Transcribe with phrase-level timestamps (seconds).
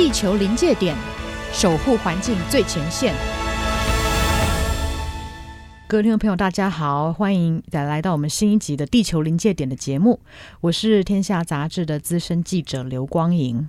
[0.00, 0.96] 地球临界点，
[1.52, 3.14] 守护环境最前线。
[5.86, 10.20] 各位听众朋友，大家好，欢迎再来到我们新一集的《地球临界点》的节目。
[10.62, 13.68] 我是天下杂志的资深记者刘光莹。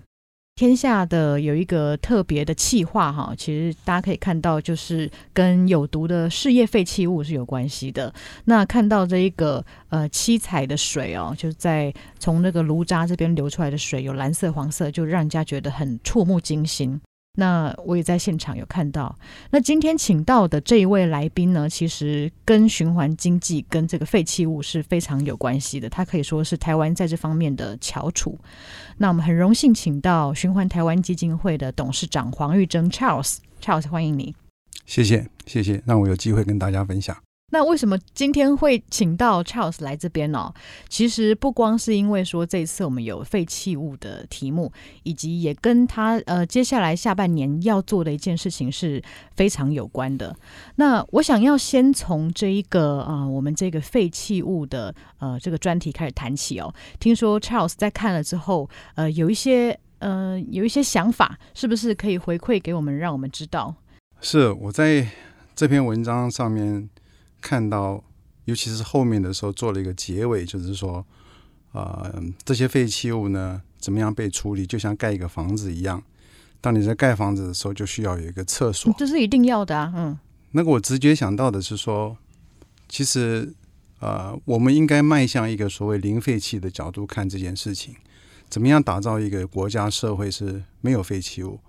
[0.62, 8.14] 天下的有一个特别的气化哈，其实大家可以看到，就是跟有毒的事业废弃物是有关系的。
[8.46, 17.02] 那看到这一个呃七彩的水哦，就是在从那个炉渣这边流出来的水，有蓝色、黄色，就让人家觉得很触目惊心。
[17.36, 19.16] 那我也在现场有看到。
[19.52, 25.90] 那今天请到的这一位来宾呢，其实跟循环经济、跟这个废弃物是非常有关系的。
[25.90, 28.38] 他可以说是台湾在这方面的翘楚。
[28.98, 34.36] 那我们很荣幸请到循环台湾基金会的董事长黄玉征 Charles，Charles 欢迎你。
[34.86, 37.16] 谢谢，谢谢，让我有机会跟大家分享。
[37.52, 40.56] 那为什么今天会请到 Charles 来这边呢、哦？
[40.90, 44.72] 其实不光是因为说这一次我们有废弃物的题目，
[45.04, 49.04] 以及也跟他呃接下来下半年要做的一件事情是
[49.36, 50.34] 非常有关的。
[50.76, 56.74] 那我想要先从这一个呃我们这个废弃物的呃这个专题开始谈起哦。
[57.00, 63.76] 听说 Charles 在看了之后，呃有一些呃有一些想法，是不是可以回馈给我们，让我们知道？
[64.22, 65.06] 是我在
[65.54, 66.90] 这篇文章上面。
[67.42, 68.04] 看到，
[68.46, 71.06] 尤其是后面的时候做了一个结尾，就是说，
[71.74, 76.02] 呃，这些废弃物呢，怎么样被处理，就像盖一个房子一样。
[76.62, 79.92] 当你在盖房子的时候，就需要有一个厕所，这是一定要的啊。
[79.96, 80.20] 嗯，
[80.52, 82.16] 那个我直觉想到的是说，
[82.88, 83.52] 其实，
[84.00, 87.96] 呃，我们应该迈向一个所谓零废弃的角度看这件事情，
[88.48, 91.60] 怎么样打造一个国家社会是没有废弃物，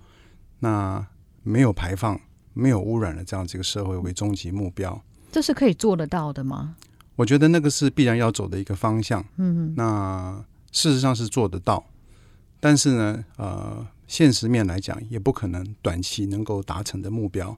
[0.59, 1.07] 那
[1.43, 2.21] 没有排放、
[2.53, 5.03] 没有污染的这样子一个社会为终极目标。
[5.33, 6.77] 这是可以做得到的吗？
[7.17, 9.25] 我觉得那个是必然要走的一个方向。
[9.39, 11.85] 嗯哼，那事实上是做得到，
[12.61, 17.57] 但是呢，呃，现实面来讲，也不可能短期能够达成的目标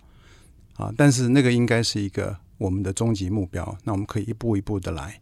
[0.77, 0.92] 啊。
[0.97, 3.77] 但是那个应该是一个我们的终极目标。
[3.83, 5.20] 那我们可以一步一步的来。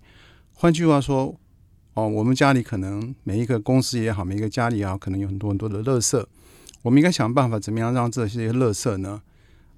[0.52, 1.34] 换句话说，
[1.94, 6.22] 哦，我们家里可能每一个公司也好，每一个家里也好，可能有很多很多的垃圾。
[6.82, 9.22] 我们应该想办法，怎么样让这些垃圾呢，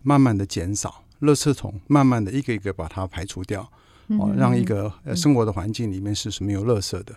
[0.03, 1.04] 慢慢的减少。
[1.25, 3.69] 垃圾桶慢慢的一个一个把它排除掉，
[4.09, 7.15] 哦，让一个生活的环境里面是是没有垃圾的，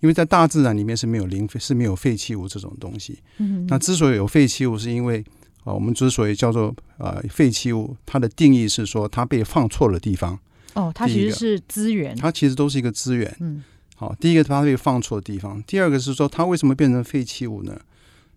[0.00, 3.18] 因为在大自然里面是没有零废是没有废弃物这种东西。
[3.38, 5.24] 嗯那之所以有废弃物，是因为
[5.64, 10.38] 啊，我们之所以叫做啊废弃物，它的定义是说它被放错了地方。
[10.74, 13.36] 哦，它其实是资源，它其实都是一个资源。
[13.40, 13.64] 嗯，
[13.96, 17.78] 好，第一个它被放错的地方，第二个是说它为什么变成废弃物呢？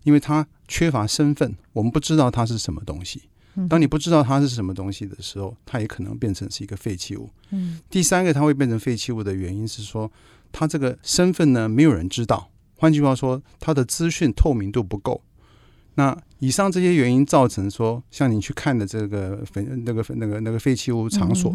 [0.02, 3.22] 因为它缺乏身份，我们不知道它是什么东西。
[3.68, 7.28] 当你不知道它是什么东西的时候，它也可能变成是一个废弃物。
[7.50, 10.10] 嗯，第三个，它会变成废弃物的原因是说，
[10.50, 12.50] 它这个身份呢，没有人知道。
[12.76, 15.22] 换句话说，它的资讯透明度不够。
[15.96, 21.54] 那以上这些原因造成说，像你去看的这个废那个那个那个废弃物场所，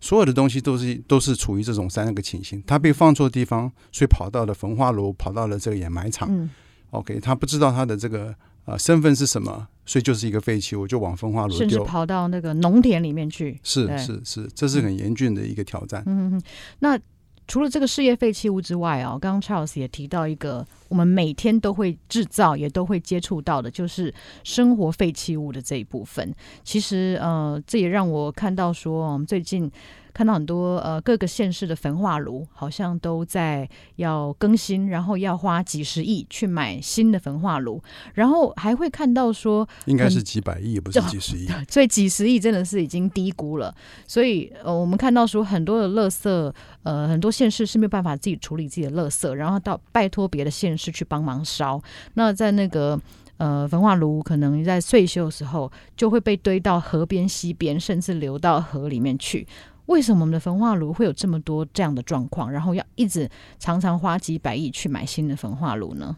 [0.00, 6.50] 所有的东西都是都是处于这种三个情形：它被放错地方，所以跑到了焚化炉，跑到了这个掩埋场。
[6.90, 8.34] OK，他不知道他的这个。
[8.66, 9.66] 啊，身份是什么？
[9.86, 13.58] 所以就是一个废弃物，就往焚化炉丢，甚至跑到那个农田里面去。
[13.62, 16.02] 是是是，这是很严峻的一个挑战。
[16.06, 16.42] 嗯嗯，
[16.80, 16.98] 那
[17.46, 24.12] 除了这个事业废弃物之外啊，刚刚 Charles 也提到一个，我们每天都会制造，也都会接触到的，就是
[24.42, 26.34] 生活废弃物的这一部分。
[26.64, 29.70] 其实呃，这也让我看到说，我们最近。
[30.16, 37.82] 看到很多呃各个县市的焚化炉好像都在要更新，然后要花几十亿去买新的焚化炉，
[38.14, 43.74] 然后还会看到说应该是几百亿，不是几十亿，所以几十亿真的是已经低估了。
[44.06, 51.78] 所以呃我们看到说很多的垃圾呃很多县市是没有办法自己处理自己的垃圾，然后到拜托别的县市去帮忙烧。
[52.14, 52.98] 那在那个
[53.36, 59.46] 呃焚化炉可能在岁休的时候就会被堆到河边、溪边，甚至流到河里面去。
[59.86, 62.50] 为什么我们的焚化炉会有这么多这样的状况？
[62.50, 66.16] 然后要一直常常花几百亿去买新的焚化炉呢？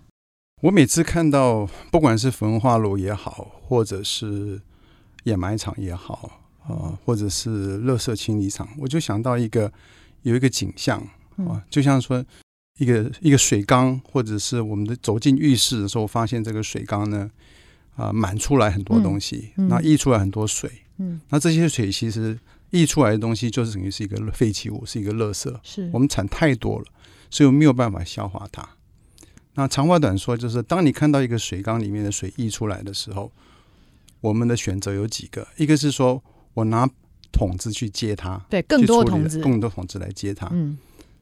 [0.62, 4.60] 我每次看到，不管是焚化炉也好，或者是
[5.24, 9.70] 掩埋场也好，啊、呃，或者是垃圾清理厂，我就想到一个
[10.22, 10.98] 有一个景象
[11.36, 12.24] 啊、呃，就像说
[12.78, 17.30] 一个一个水缸，或者是我们的走进浴室的时候，发现这个水缸呢，
[17.96, 22.38] 啊、呃，满出来很多东西，那、嗯、溢出来很多水，嗯，那这些水其实。
[22.70, 25.54] 溢出来的东西就是等于是一个废弃物，是一个垃圾。
[25.62, 26.84] 是我们产太多了，
[27.30, 28.68] 所以我没有办法消化它。
[29.54, 33.32] 那长话短说，就是当你看到一个水缸里面的水溢出来的时候，
[34.20, 36.22] 我们的选择有几个：一个是说
[36.54, 36.88] 我拿
[37.32, 40.48] 桶子去接它，对，更多桶子，更多桶子来接它。
[40.52, 40.78] 嗯，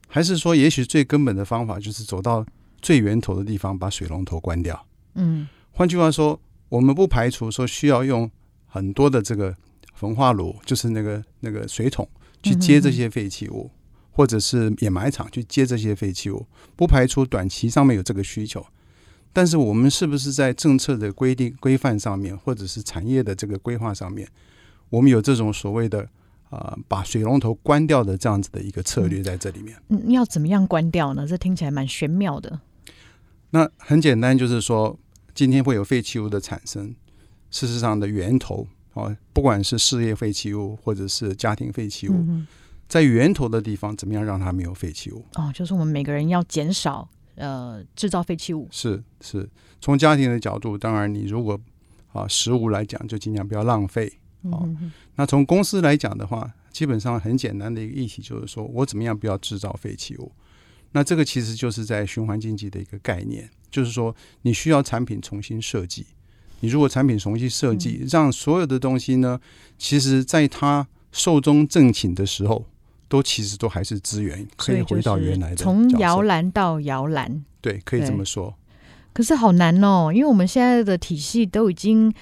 [0.07, 2.45] 还是说，也许最根本的方法就是走到
[2.81, 4.85] 最源头的地方，把水龙头关掉。
[5.15, 6.39] 嗯，换句话说，
[6.69, 8.29] 我们不排除说需要用
[8.67, 9.55] 很多的这个
[9.97, 12.07] 焚化炉，就是那个那个水桶
[12.41, 13.69] 去接这些废弃物，
[14.11, 16.45] 或者是掩埋场去接这些废弃物，
[16.77, 18.65] 不排除短期上面有这个需求。
[19.33, 24.25] 但是我们是不是在政策的规定规范上面，或者是产业的这个规划上面，
[24.89, 26.01] 我们有这种所谓的
[26.49, 29.75] 啊、呃、把水龙头关掉的这样子的一个策略在这里面？
[29.89, 31.27] 嗯，要怎么样关掉呢？
[31.27, 32.61] 这听起来蛮玄妙的。
[33.49, 34.97] 那很简单，就是说。
[35.35, 36.95] 今天会有废弃物的产生，
[37.51, 38.67] 事实上的源头
[38.97, 42.47] 啊，不管是事业废弃物或者是家庭废弃物，嗯、
[42.87, 45.23] 在源头的地方，怎么样让它没有废弃物？
[45.35, 48.67] 哦，就是我们每个人要减少呃制造废弃物。
[48.71, 49.47] 是是，
[49.79, 51.59] 从家庭的角度，当然你如果
[52.11, 54.11] 啊食物来讲，就尽量不要浪费。
[54.41, 60.31] 哦、嗯，那从公司来讲的话，基本上很简单的一个议题就是说我怎么样不要制造废弃物。
[60.91, 63.49] 那这个其实就是在循环经济的一个概念。
[63.69, 66.07] 就是说，你需要产品重新设计。
[66.59, 69.39] 你如果产品重新设计，让所有的东西呢，
[69.77, 72.65] 其实在它寿终正寝的时候，
[73.07, 75.55] 都其实都还是资源，可以回到原来的。
[75.55, 78.55] 从摇篮到摇篮，对，可以这么说。
[79.13, 82.13] 可是好难哦，因为我们现在的体系都已经。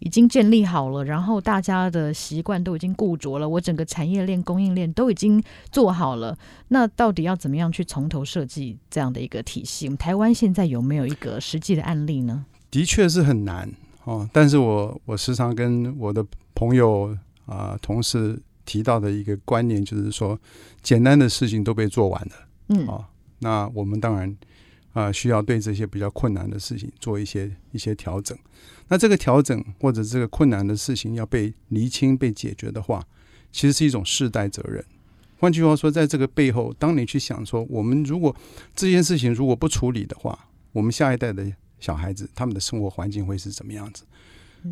[0.00, 3.48] 已经建立好了，然后大家的习惯都已经固着了。
[3.48, 5.42] 我整个产业链、供应链都已经
[5.72, 6.36] 做好了，
[6.68, 9.86] 那到底要怎么样去从头设计这样的一个体系？
[9.86, 12.44] 我们台湾现在有没有一个实际的案例呢？
[12.70, 13.72] 的确是很难
[14.04, 14.28] 哦。
[14.32, 16.24] 但是我我时常跟我的
[16.54, 17.16] 朋友
[17.46, 20.38] 啊、呃、同事提到的一个观念就是说，
[20.82, 22.32] 简单的事情都被做完了，
[22.68, 23.04] 嗯啊、哦，
[23.40, 24.36] 那我们当然。
[24.94, 28.38] 啊、呃，需要对这些比较困难的事情做一些一些调整。
[28.86, 33.04] 那这个调整或者这个困难的事情要被厘清、被解决的话，
[33.50, 34.84] 其实是一种世代责任。
[35.40, 38.36] 换句话说，在这个背后，当你去想说，我们如果
[38.72, 41.44] 这件事情如果不处理的话，我们下一代的
[41.84, 44.04] 小孩子他们的生活环境会是怎么样子？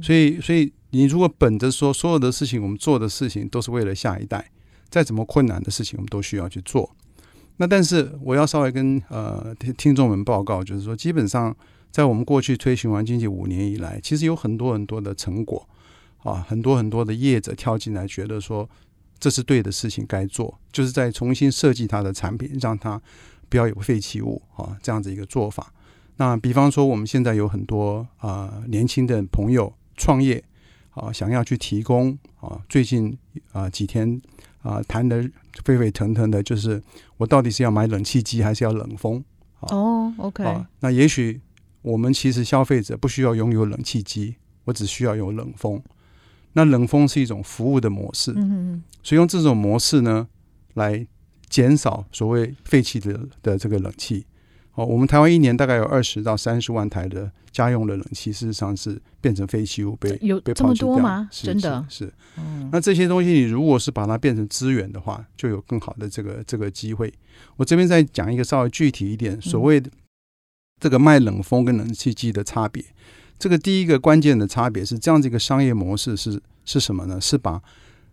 [0.00, 4.50] 所以，所以你如果本着说所有的事情我们做的事情都是为了下一代，
[4.88, 6.91] 再怎么困难的事情我们都需要去做。
[7.59, 11.55] 那但是我要稍微跟呃听听众们报告，就是说，基本上
[11.91, 15.69] 在我们过去推循环经济五年以来，其实有很多很多的成果
[16.23, 18.67] 啊，很多很多的业者跳进来，觉得说
[19.20, 22.99] 这是对的事情该做，就是在重新设计它的产品，让它
[23.50, 25.70] 不要有废弃物啊，这样子一个做法。
[26.22, 30.40] 那比方说，我们现在有很多啊、呃、年轻的朋友创业
[30.90, 33.19] 啊，想要去提供啊，最近
[33.50, 34.22] 啊几天。
[34.62, 35.28] 啊，谈的
[35.64, 36.80] 沸沸腾腾的，就是
[37.16, 39.20] 我到底是要买冷气机还是要冷风？
[39.58, 40.44] 哦、oh，OK。
[40.78, 41.40] 那也许
[41.82, 44.36] 我们其实消费者不需要拥有冷气机，
[44.66, 45.82] 我只需要有冷风。
[46.52, 50.28] 那冷风是一种服务的模式，嗯嗯，所以用这种模式呢，
[50.74, 51.04] 来
[51.48, 54.24] 减少所谓废弃的的这个冷气。
[54.74, 61.28] 哦，我们台湾一年大概有二十到三十万台的家用的冷气，事实上是变成废弃物被有被这么多吗？
[61.30, 62.06] 是真的是。
[62.06, 67.12] 是嗯、那这些东西，你如果是把它变成资源的话，就有更好的这个这个机会。
[67.56, 69.90] 我这边再讲一个稍微具体一点，所谓的
[70.80, 72.82] 这个卖冷风跟冷气机的差别。
[72.82, 72.94] 嗯、
[73.38, 77.20] 这个第一个关键的差别是这样子一个商业模式是是什么呢？
[77.20, 77.60] 是把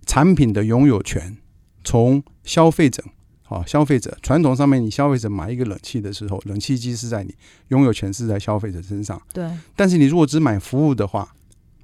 [0.06, 1.38] 产品的拥有权
[1.86, 3.02] 从消费者。
[3.50, 7.34] 好，消费者传统上面，你消费者买一个冷气的时候，冷气机是在你
[7.70, 9.20] 拥有权是在消费者身上。
[9.34, 9.50] 对。
[9.76, 11.34] 但是你如果只买服务的话，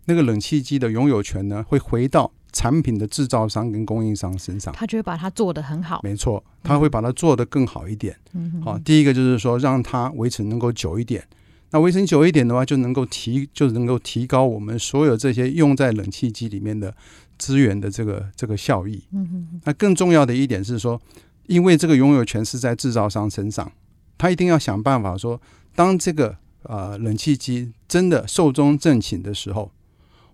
[0.05, 4.71] 那个冷气机的拥有权呢，会回到产品的制造商跟供应商身上。
[4.75, 6.01] 他就会把它做得很好。
[6.03, 8.15] 没错，他会把它做得更好一点。
[8.33, 8.61] 嗯。
[8.63, 11.27] 好，第一个就是说，让它维持能够久一点。
[11.71, 16.95] 那维持久一点的话，就能够提，就能够提高我们所有这些用在冷气机里面的
[17.39, 19.03] 资源的这个这个效益。
[19.11, 19.61] 嗯哼。
[19.63, 21.01] 那更重要的一点是说。
[21.47, 23.71] 因为这个拥有权是在制造商身上，
[24.17, 25.39] 他一定要想办法说，
[25.75, 29.71] 当这个呃冷气机真的寿终正寝的时候，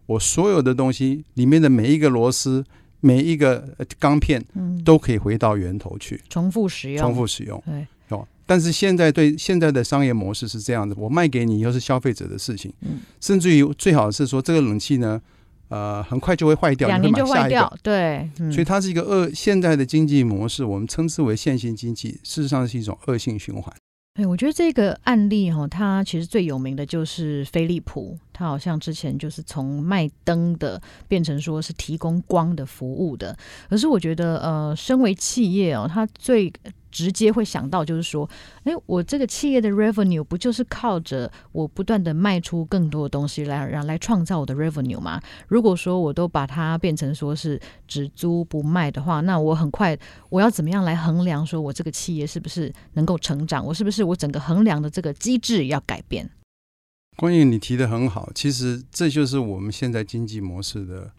[0.06, 2.64] 我所有的东西里面的每一个螺丝、
[3.00, 4.44] 每一个钢片，
[4.86, 7.62] 都可以回到源头去，重复使用，重复使用。
[7.66, 12.74] 对，哦，但是现在对现在的商业模式是这样的，我卖给你又是消费者的事情，
[13.20, 15.22] 甚至于最好是说这个冷气呢。
[15.72, 23.74] 呃，很快就会坏掉，两年就坏掉，对，嗯、所以它是一个恶现在的经济模式，我们称之为线性经济，事实上是一种恶性循环。
[24.14, 33.34] 对，我觉得这个案例哈，它其实最有名的就是飞利浦，它好像之前就是从卖灯的变成说是提供光的服务的。
[33.70, 36.52] 可是我觉得，呃，身为企业哦，它最
[36.92, 38.30] 直接会想到就是说，
[38.64, 45.22] 哎，我这个企业的 revenue 不就是靠着我不断的卖出更多的东西来让来创造我的 revenue 吗？
[45.48, 49.98] 如果说我都把它变成说是只租不卖的话，那我很快
[50.30, 53.66] 我要怎么样来衡量说我这个企业是不是能够成长？
[53.66, 56.30] 我是不是我整个衡量的这个机制要改变？
[57.18, 61.12] 关于你提的很好，其实这就是我们现在经济模式的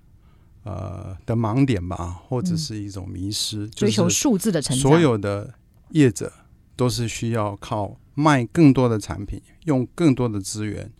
[0.64, 4.90] 呃的盲点吧，或者是一种迷失，嗯、追求数字的成长。
[4.90, 5.52] 所有的
[5.92, 6.32] 业者
[6.76, 10.90] 都是需要靠卖更多的产品，用更多的资源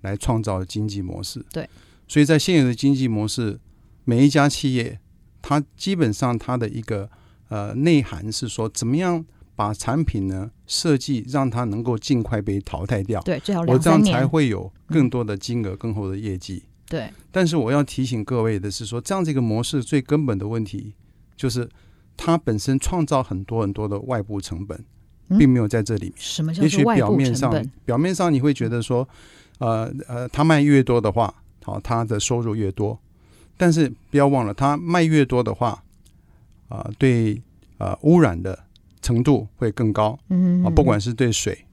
[0.00, 1.44] 来创造经济模式。
[1.52, 1.68] 对，
[2.06, 3.58] 所以在现有的经济模式，
[4.04, 4.98] 每一家企业，
[5.42, 7.10] 它基本上它的一个
[7.48, 9.24] 呃内涵是说，怎么样
[9.56, 13.20] 把产品呢设计让它能够尽快被淘汰掉。
[13.22, 16.64] 对，最好我这样才会有更多的金额、更厚的业绩。
[16.86, 17.10] 对。
[17.30, 20.94] 但是我要提醒各位的是说，这样这个模式最根本的问题
[21.36, 21.68] 就是
[22.16, 24.84] 它本身创造很多很多的外部成本，
[25.38, 26.14] 并没有在这里面。
[26.16, 27.18] 什么叫做外部成本？
[27.18, 29.08] 也许表面上，表面上你会觉得说，
[29.58, 32.98] 呃呃，它卖越多的话，好，它的收入越多。
[33.56, 35.82] 但是不要忘了，它卖越多的话，
[36.68, 37.40] 啊、呃，对，
[37.78, 38.64] 呃，污染的
[39.00, 40.18] 程度会更高。
[40.28, 41.64] 嗯，嗯，啊，不管是对水、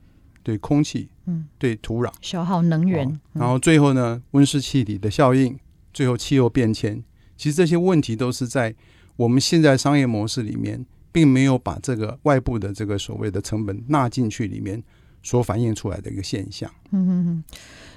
[0.43, 3.07] 对空气、嗯，对土壤，消耗能源。
[3.07, 5.57] 哦、然后最后呢，温室气体的效应，
[5.91, 7.03] 最后气候变迁，
[7.35, 8.75] 其实这些问题都是在
[9.21, 14.81] 我们现在商业模式里面，并没有把这个外部的这个所谓的成本纳进去里面
[15.21, 16.67] 所反映出来的一个现象。
[16.91, 17.43] 嗯嗯嗯。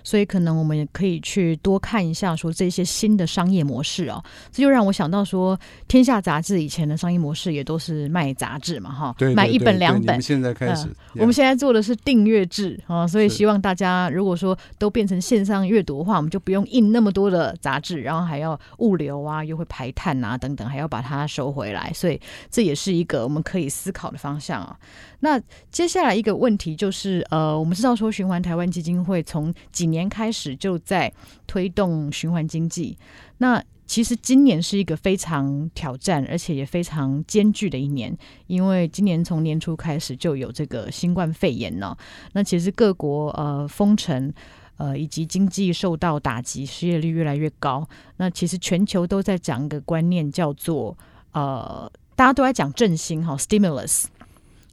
[0.06, 4.22] 所以可能我们也可以去多看一下，说这些新的商业模式哦，
[4.52, 5.58] 这就让我想到说，
[5.88, 10.20] 天下杂志以前的商业模式也都是卖杂志嘛，哈，买一本两本。
[10.20, 22.20] 现在开始，我们现在做的是订阅制啊，所以希望大家如果说都变成线上阅读的话，我们就不用印那么多的杂志，然后还要物流啊，又会排碳啊等等，还要把它收回来，所以
[22.50, 24.76] 这也是一个我们可以思考的方向啊。
[25.20, 31.12] 那接下来一个问题就是，呃，我们知道说循环台湾基金会从几年开始就在
[31.46, 32.96] 推动循环经济。
[33.38, 41.96] 那其实今年是一个非常挑战，而且也非常艰巨的一年，因为今年从年初开始就有这个新冠肺炎了。
[42.32, 44.32] 那其实各国呃封城，
[44.78, 47.86] 呃以及经济受到打击，失业率越来越高。
[48.16, 50.96] 那其实全球都在讲一个观念，叫做
[51.32, 54.06] 呃大家都在讲振兴哈 stimulus。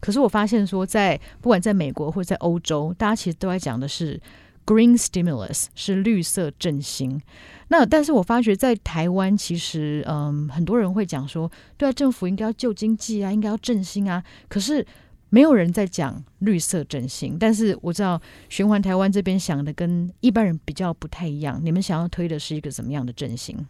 [0.01, 4.19] 可是我发现说，在不管在美国或者在欧洲，大家其实都在讲的是
[4.65, 7.21] green stimulus，是绿色振兴。
[7.69, 14.21] 那但是我发觉在台湾，其实嗯，很多人会讲说，对啊，政府应该要救经济啊，应该要振兴啊。
[14.49, 14.85] 可是
[15.29, 17.37] 没有人在讲绿色振兴。
[17.39, 21.61] 但是我知道循环台湾这边想的跟一般人比较不太一样。
[21.63, 23.65] 你们想要推的是一个怎么样的振兴？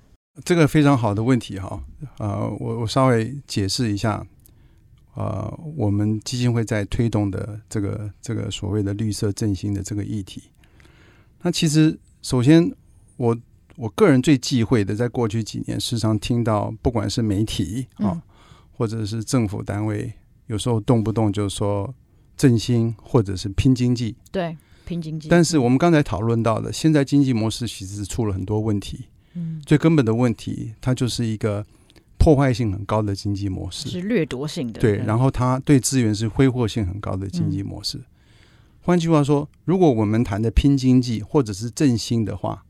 [0.45, 1.83] 这个非常好的问题哈，
[2.17, 4.25] 呃，我我稍微解释一下。
[5.13, 10.43] 呃，我们基金会在推动的这个这个所谓的绿色振兴的这个议题，
[11.41, 12.73] 那其实首先
[13.17, 13.37] 我
[13.75, 18.21] 我个人最忌讳的，在过去几年，时常听到不管是媒体啊，嗯、
[18.71, 20.13] 或者是政府单位，
[20.47, 21.93] 有时候动不动就说
[22.37, 25.27] 振兴或者是拼经济，对，拼经济。
[25.27, 31.65] 但是我们刚才讨论到的，现在经济模式其实是出了很多问题，嗯，最根本的问题，它就是一个。
[32.21, 34.79] 破坏性很高的经济模式，是掠夺性的。
[34.79, 37.97] 对，然后它对资源是挥霍性很高的经济模式。
[37.97, 38.05] 嗯、
[38.81, 42.63] 换句话说，如果我们谈的拼经济或者是振兴的话，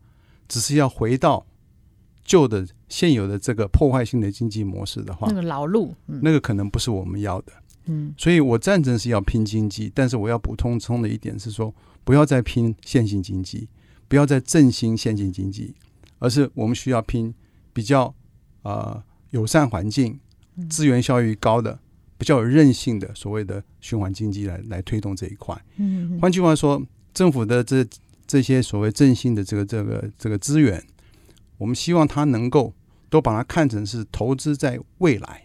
[0.48, 1.46] 只是要回到
[2.24, 7.52] 旧的现有的这个破坏性的经济模式的话，那个老路，嗯、那个可能不是我们要的。
[7.88, 13.68] 嗯，所以我赞成是要拼经济，但是我要补充充的一点是说，不要再拼线性经济，
[14.08, 15.76] 不要再振兴线性经济，
[16.20, 17.36] 而是我们需要拼
[17.74, 18.06] 比较
[18.62, 18.72] 啊。
[18.72, 20.18] 呃友善环境、
[20.70, 21.78] 资源效益高的、
[22.18, 25.60] 比较有韧性的所谓的循环经济来来推动这一块。
[25.78, 26.82] 嗯，换句话说，
[27.14, 27.86] 政府的这
[28.26, 30.82] 这些所谓振兴的这个这个这个资源，
[31.58, 32.74] 我们希望它能够
[33.10, 35.44] 都把它看成是投资在未来。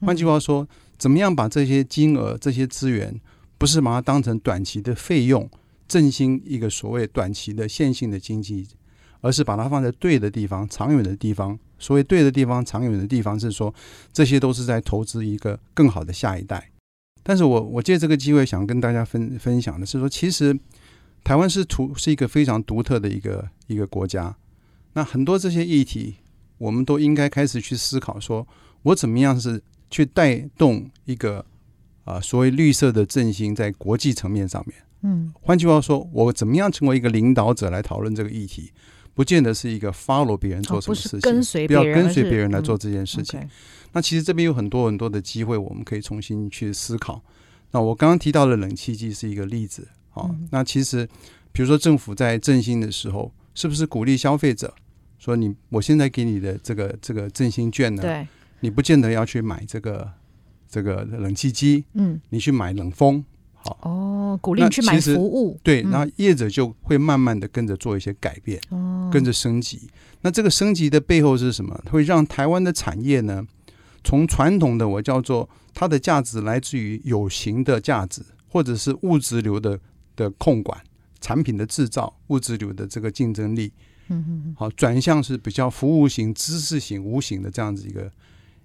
[0.00, 3.20] 换句话说，怎么样把这些金额、这些资源，
[3.58, 5.48] 不是把它当成短期的费用，
[5.86, 8.66] 振兴一个所谓短期的线性的经济。
[9.20, 11.58] 而是把它放在对的地方、长远的地方。
[11.78, 13.74] 所谓对的地方、长远的地方，是说
[14.12, 16.70] 这些都是在投资一个更好的下一代。
[17.22, 20.58] 但是我我借这个机会想跟大家分分享的是说，其实
[21.22, 24.34] 台湾是独是一个非常独特的一个一个国家。
[24.94, 26.16] 那很多这些议题，
[26.56, 28.46] 我们都应该开始去思考：说
[28.82, 31.44] 我怎么样是去带动一个
[32.04, 34.76] 啊、呃、所谓绿色的振兴在国际层面上面。
[35.02, 38.72] 嗯，换句话说，我怎么样成为一个领导者来讨论这个议题？
[39.18, 43.40] 不见得是一个 follow 别人做什么事情，跟随不要跟随别人来做这件事情。
[43.90, 47.20] 那其实这边有很多很多的机会，我们可以重新去思考。
[47.72, 50.30] 那我刚刚提到的冷气机是一个例子啊。
[50.52, 51.04] 那其实，
[51.50, 54.72] 比如说政府在振兴的时候，是不是鼓励消费者
[55.18, 58.02] 说你我现在给你的这个这个振兴券呢？
[58.02, 58.24] 对，
[58.60, 60.08] 你不见得要去买这个
[60.68, 63.24] 这个冷气机，嗯，你去买冷风
[63.60, 69.88] 好哦，鼓励你去买服务，对，然后业者就会慢慢的跟着做一些改变，哦，跟着升级。
[70.22, 71.80] 那这个升级的背后是什么？
[71.90, 73.46] 会让台湾的产业呢，
[74.02, 79.78] 从传统的我叫做它的价值来自于有形的价值，或者是物质流的
[80.16, 80.80] 的控管，
[81.20, 83.72] 产品的制造，物质流的这个竞争力，
[84.08, 88.10] 嗯嗯，好，转向是比较服务型、知识型、无形的这样子一个。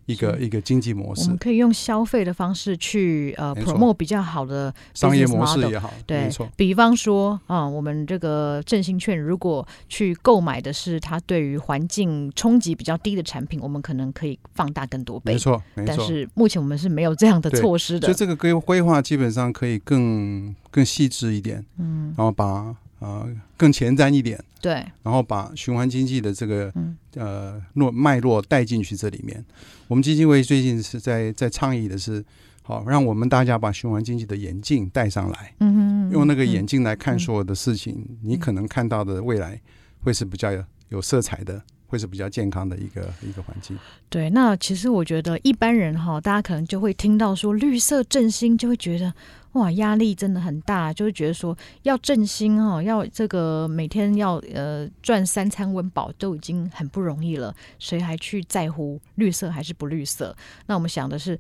[0.05, 15.33] 一个一个经济模式，我们可以用消费的方式去呃 promote 比较好的商业模式也好，对，比方说啊、嗯，我们这个振兴券如果去购买的是它对于环境冲击比较低的产品，我们可能可以放大更多倍。
[15.33, 15.95] 没错，没错。
[15.95, 22.75] 但是目前我们是没有这样的措施的，所以这个规规划基本上可以更更细致一点，嗯，然后把。
[22.99, 29.43] 啊、呃，更前瞻一点，对，然后把循环经济的这个、嗯、呃络脉络带进去这里面。
[29.87, 32.23] 我们基金会最近是在在倡议的是，
[32.61, 39.61] 好让我们大家把循环经济的眼镜戴上来，嗯哼，用那个眼镜来看所有的事情，嗯、你可能看到的未来
[40.01, 41.61] 会是比较有有色彩的。
[41.93, 43.77] 会是比较健康的一个一个环境。
[44.09, 49.13] 对，那其实我觉得一般人哈，大家可能就会听到说绿色振兴，就会觉得
[49.51, 60.35] 哇，压力真的很大，就会觉得说要振兴哈，要这个每天要呃赚三餐温饱都已经很不容易了，谁还去在乎绿色还是不绿色？
[60.65, 61.39] 那我们想的是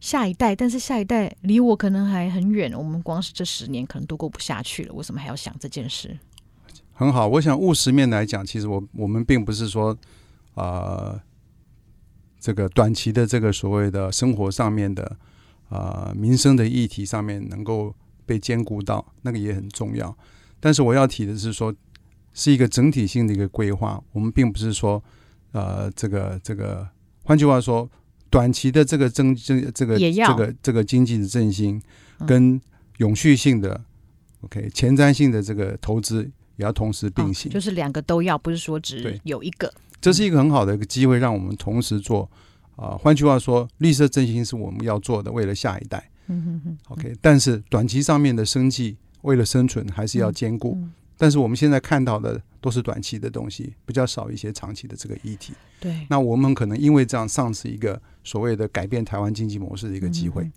[0.00, 6.16] 下一代，但是下一代离我可能还很远，我们光是这十年可能都过不下去了，为什么还要想这件事？
[7.00, 9.96] 很好，我想务实面来讲，其实我我们并不是说，
[10.52, 11.18] 呃，
[12.38, 15.16] 这个短期的这个所谓的生活上面的，
[15.70, 17.94] 呃，民生的议题上面能够
[18.26, 20.14] 被兼顾到，那个也很重要。
[20.60, 21.74] 但是我要提的是说，
[22.34, 25.02] 是一个整体性的一个规划，我们并不是说，
[25.52, 26.86] 呃，这个这个，
[27.24, 27.88] 换句话说，
[28.28, 31.80] 短期的这个增这这个这个这个经济的振兴，
[32.26, 32.60] 跟
[32.98, 33.84] 永续性的、嗯、
[34.42, 36.30] OK 前瞻性的这个投资。
[36.60, 39.72] 也要同时并行，哦，就是两个都要，不是说只有一个。
[40.00, 42.30] 这是一个很好的一个机会，让我们同时做。
[42.76, 46.10] 啊、呃，换句话说，绿色振兴是我们要做的，为了下一代。
[46.28, 46.78] 嗯哼哼。
[46.88, 50.74] OK，但是短期上面的生计，为了生存，还是要兼顾。
[50.76, 55.52] 嗯嗯、但是我们现在看到的都是短期的东西，比较少一些长期的这个议题。
[55.80, 56.06] 对。
[56.08, 60.42] 那我们可能因为这样丧失一个所谓的改变台湾经济模式的一个机会。
[60.42, 60.52] 嗯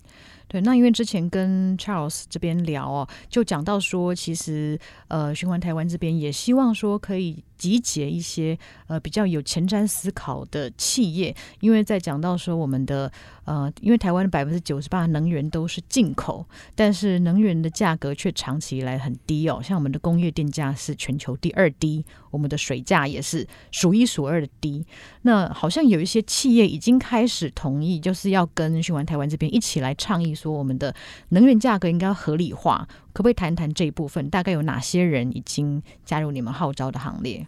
[0.46, 13.10] 对，那因为之前跟 Charles 这边聊哦，就讲到说，其实呃，循环台湾这边也希望说可以集结一些呃比较有前瞻思考的企业，因为在讲到说我们的
[13.44, 21.93] 呃，因为台湾的百分之九十八能源都是进口，但是能源的价格却长期以来很低哦，像我们的工业电价是全球第二低，
[22.30, 24.86] 我们的水价也是数一数二的低。
[25.22, 30.34] 那好像有一些企业已经开始同意，就是要跟循环台湾这边一起来倡议。
[30.34, 30.94] 说我们的
[31.28, 34.30] 能源价格应该要合理化，可不可以谈谈这一部分？
[34.30, 37.46] 大概有哪些人已经加入你们号召的行列？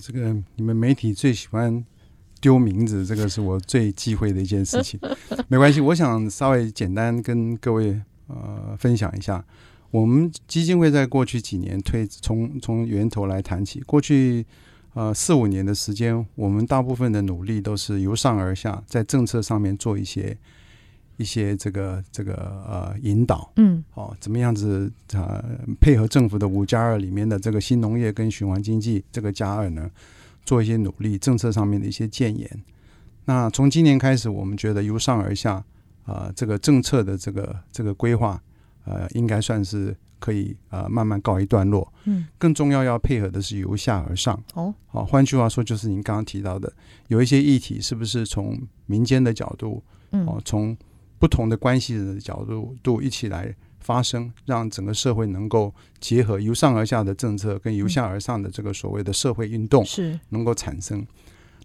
[0.00, 1.84] 这个你们媒体最喜欢
[2.40, 4.98] 丢名字，这个是我最忌讳的一件事情。
[5.48, 9.44] 没关系，我想稍微简单跟各位呃分享一下，
[9.90, 14.44] 我们基金会在过去几年推从从源头来谈起，过去
[14.94, 20.36] 呃四五年的时间，我们大部分的努力都是由上而下，在政策上面做一些。
[21.16, 22.32] 一些这个这个
[22.66, 25.44] 呃引导，嗯，哦，怎么样子呃
[25.78, 29.90] 配合政府的五加二里面的这个新农业跟循环经济这个加二呢，
[30.46, 32.48] 做一些努力，政策上面的一些建言。
[33.26, 35.56] 那从今年开始，我们觉得由上而下
[36.04, 38.42] 啊、呃，这个政策的这个这个规划
[38.90, 41.92] 呃，应该算是可以呃慢慢告一段落。
[42.04, 44.34] 嗯，更重要要配合的是由下而上。
[44.54, 46.72] 哦，好、哦，换句话说，就是您刚刚提到的，
[47.08, 50.76] 有一些议题是不是从民间的角度，嗯，哦，从
[51.18, 61.06] 不同的关系人的角度度一起来发生，让整个社会能够结合由上而下的政策跟由下而上的这个所谓的社会运动是能够产生。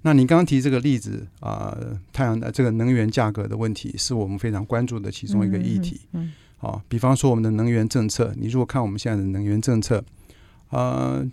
[0.01, 6.01] 那你刚刚提这个例子啊、呃，太阳的这个能源价格的问题是我们非常关注的其中一个议题。
[6.11, 10.04] 嗯，好、哦，比方说我们的能源政策，你如果看我们现在的能源政策，
[10.71, 11.23] 呃，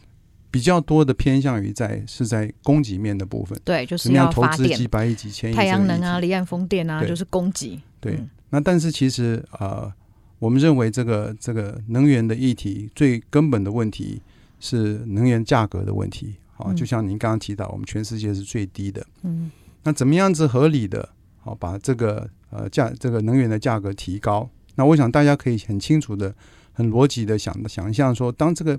[0.50, 7.80] 比较多的偏向于在是在供给面的部分，对，就是要投资几百亿、几千亿太阳能啊、离岸风电啊，就是供给。
[7.98, 9.90] 对，那但是其实呃，
[10.38, 14.20] 我们认为这个这个能源的议题最根本的问题
[14.60, 16.34] 是能源价格的问题。
[16.52, 19.02] 好，就像您刚刚提到，我们全世界是最低的。
[19.22, 19.50] 嗯，
[19.84, 21.08] 那怎么样子合理的，
[21.40, 24.50] 好把这个呃价这个能源的价格提高？
[24.74, 26.34] 那我想大家可以很清楚的、
[26.72, 28.78] 很逻辑的想想象说，当这个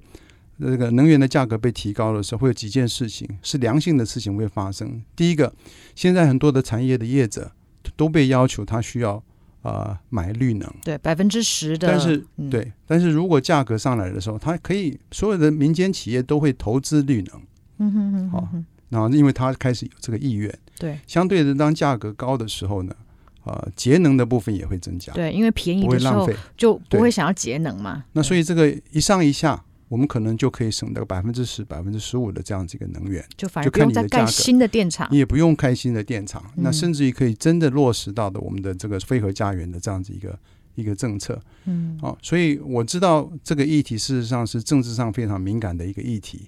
[0.59, 5.01] 这个能源的价格被提高的时候，会有几件事情是良性的事情会发生。
[5.15, 5.53] 第一个，
[5.95, 7.51] 现在很多的产业的业者。
[7.97, 9.21] 都被要求，他需要
[9.61, 17.41] 呃买绿能，对百分之十的，但是、嗯、对，但是如果价格上来的时候，它可以所有的民间企业都会投资绿能，
[17.79, 22.95] 嗯哼哼哼哼，然后因为它开始有这个意愿，对，相对的当价格高的时候呢，
[23.43, 29.63] 呃，节能的部分也会增加，对，因为便宜的时候就不会想要节能嘛，那所以这个一上一下。
[29.89, 40.39] 我们可能就可以省到百分之十、百分之十五的这样子一个能源，就反而不用再盖新的电厂，你也不用开新的电厂，嗯、那甚至于可以真的落实到的我们的这个非核家园的这样子一个
[40.73, 41.39] 一个政策。
[41.65, 46.47] 嗯，哦，所以我知道这个议题事实上是政治上非常敏感的一个议题，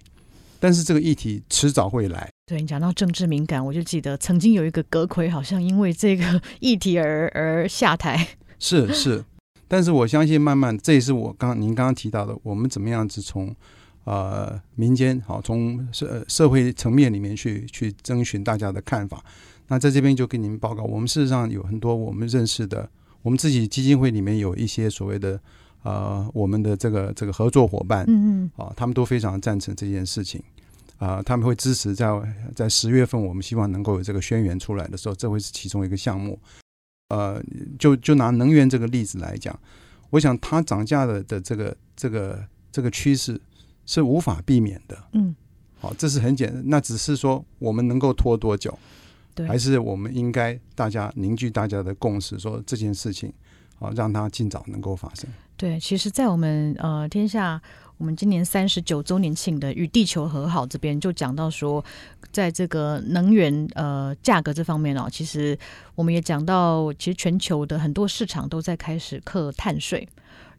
[0.59, 2.27] 但是这个议题迟早会来。
[2.47, 8.27] 对，你讲到政治敏感，我就记得曾经有一个阁魁好像因为这个 议题而而下台。
[8.59, 9.25] 是是。
[9.67, 13.53] 但是我相信，慢慢这也是我刚您刚刚提到的，我们怎么样子从
[14.03, 19.25] 呃民间好从社社会层面里面去去征询大家的看法。
[19.67, 22.87] 那在这边就跟您报告，我们事实上有很多我们认识的，
[23.23, 25.39] 我们自己基金会里面有一些所谓的
[25.81, 30.39] 呃我们的这个这个合作伙伴，嗯嗯，啊，他们都非常赞成这件事情
[30.97, 32.07] 啊，他们会支持在
[32.55, 36.39] 在十月份我们希望能够有这个宣言出来的时候，这会是其中一个项目。
[37.09, 37.39] 呃，
[37.77, 39.57] 就就拿能源这个例子来讲，
[40.09, 43.39] 我想它涨价的的这个这个这个趋势
[43.85, 44.97] 是无法避免的。
[45.13, 45.35] 嗯，
[45.79, 48.75] 好，这是很简单，那只是说我们能够拖多久，
[49.35, 53.31] 对，还是我们应该大家凝聚大家的共识，说这件事情，
[53.75, 55.29] 好让它尽早能够发生。
[55.57, 57.61] 对，其实，在我们呃天下。
[57.97, 61.81] 我们今年三十九周年庆的《与地球和好》这边就讲到说，
[62.29, 65.57] 在这个能源呃价格这方面哦，其实
[65.95, 70.05] 我们也讲到，其实全球的很多市场都在开始克碳税。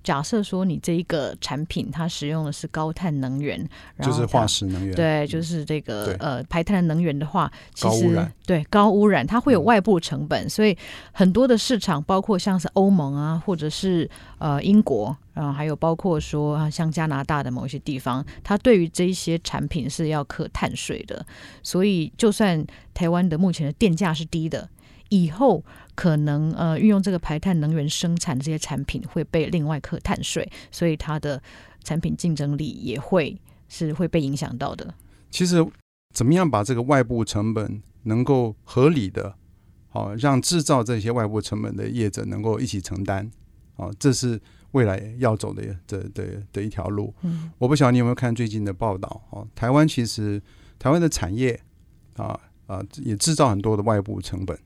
[0.07, 3.59] 假设说你这一个产品它使用的是高碳能源，
[3.97, 10.79] 然后就是化石能源，对，就是这个、嗯、呃排碳的能源的话，其实高污染，对高污染，它会有外部成本，嗯、所以
[11.11, 21.27] 很多的市场，包括像是欧盟啊，或者是呃英国啊，还有包括说像加拿大的某一些地方，它对于这一些产品是要课碳税的，
[21.65, 22.65] 所以就算
[22.95, 24.69] 台湾的目前的电价是低的。
[25.09, 25.65] 以后
[25.97, 31.43] 可能呃运用这个排碳能源生产的这些产品会被另外课碳税，所以它的
[31.83, 33.37] 产品竞争力也会
[33.69, 34.95] 是会被影响到的。
[35.31, 35.67] 其实
[36.15, 39.35] 怎么样把这个外部成本能够合理的，
[39.89, 43.31] 好让制造这些外部成本的业者能够一起承担，
[43.77, 44.41] 啊，这是
[44.73, 47.15] 未来要走的的的的一条路。
[47.23, 49.49] 嗯，我不晓得你有没有看最近的报道哦？
[49.55, 50.41] 台湾其实
[50.79, 51.59] 台湾的产业
[52.17, 54.57] 啊啊也制造很多的外部成本。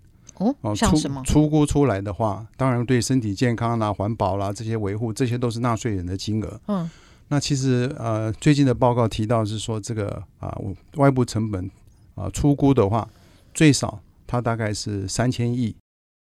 [0.63, 1.23] 哦，像什么？
[1.25, 6.61] 出出估出来的话，当然对身体健康啦、环保啦这些维护，这些都是纳税人的金额。
[6.69, 6.89] 嗯，
[7.29, 10.57] 那其实呃，最近的报告提到是说，这个啊，
[10.97, 11.71] 外部成本
[12.15, 13.07] 啊，出估的话，
[13.53, 15.77] 最少它大概是三千亿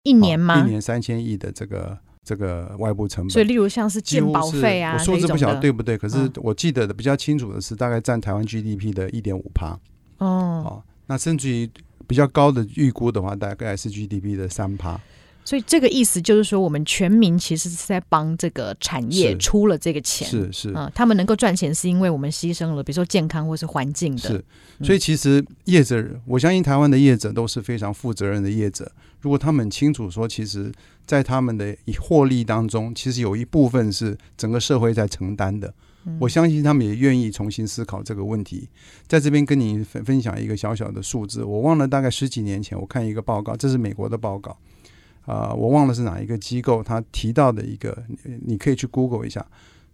[0.04, 0.60] 一年吗？
[0.60, 3.30] 一年三千亿的这个这个外部成本。
[3.30, 5.98] 所以，例如像是健保费啊，我数字不晓得对不对？
[5.98, 9.76] 可是我记得的比较清楚的是，大概占台湾 GDP 的一点五趴。
[10.18, 11.68] 哦，那甚至于。
[12.06, 15.00] 比较高的预估的话，大概是 GDP 的三趴。
[15.44, 20.26] 所以这个意思就是说，我们全民其实是在帮这个产业出了这个钱。
[20.26, 24.22] 是是，嗯，他们能够赚钱，是因为我们牺牲了，比如说健康或是环境的。
[24.22, 24.44] 是，
[24.82, 28.90] 所以其实业者，我相信台湾的业者都是非常负责任的业者。
[29.20, 30.72] 如果他们清楚说，其实，
[31.06, 35.72] 在他们的获利当中，其实有一部分是整个社会在承担的。
[36.20, 38.68] 我相信他们也愿意重新思考这个问题。
[39.06, 44.52] 在这边跟你分分享一个小小的数字，我忘了大概十几年前我看一个报告，这是美国的报告，
[45.22, 47.96] 啊、呃，我忘了是哪一个机构，他提到的一个，
[48.44, 49.44] 你可以去 Google 一下，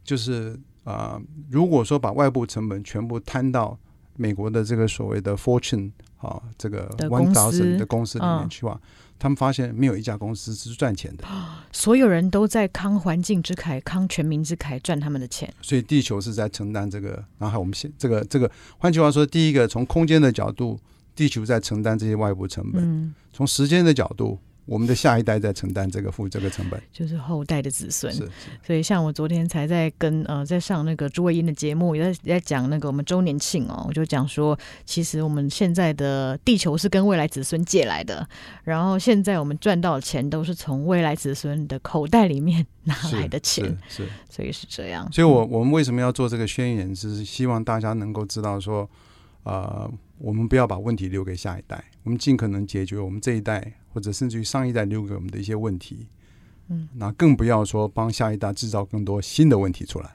[0.04, 3.78] 就是啊、呃，如果说把外部成本全部摊到
[4.16, 8.80] 美国的这个所谓的 Fortune 啊，这个 One Thousand 的公司里面去话。
[9.22, 11.24] 他们发现没有一家公司是赚钱的，
[11.70, 17.24] 所有人都在慷环境之慨、慷全民之慨赚他们的钱，所以地球是在承担这个。
[17.38, 20.76] 然后我们现这个这个，换句话说，第一个从空间的角度，
[21.14, 24.40] 地球在承担这些外部成本；从时间的角度。
[24.64, 28.12] 我们的下一代在承担这个负这个成本，就是后代的子孙。
[28.12, 28.30] 是，是，
[28.64, 38.26] 所以像我昨天才在跟呃在上那个朱卫英的节目，也在也在讲那个我们周年庆哦，我就讲说，其实我们现在的地球是跟未来子孙借来的，
[38.62, 45.10] 然后现在我们赚到的钱都是从未来子孙的口袋里面拿来的钱，是，是，所以是这样。
[45.12, 48.88] 所以我我们为什么要做这个宣言，是希望大家能够知道说，
[49.42, 53.74] 呃，我们不要把问题留给下一代，我们尽可能解决我们这一代。
[53.94, 56.06] 或者甚至于上一代留给我们的一些问题，
[56.70, 60.10] 嗯，那更不要说帮下一代制造更多新的问题出来。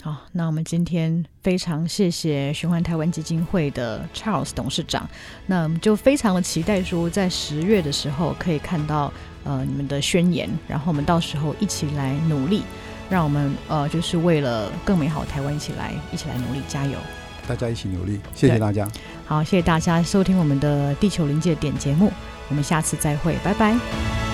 [0.00, 5.06] 好，那我们今天非常谢谢循环台湾基金会的 Charles 董事长，
[5.46, 9.12] 那我们就非常的期待说，在十月的时候可以看到
[9.44, 12.62] 呃你们的宣言，然后我们到时候一起来努力，
[13.10, 16.98] 让我们呃就是为了更美好台湾一起来一起来努力加油，
[17.46, 18.88] 大家一起努力，谢谢大家。
[19.26, 22.12] 好，谢谢大家收听我们的地球临界点节目，
[22.48, 24.33] 我们下次再会，拜拜。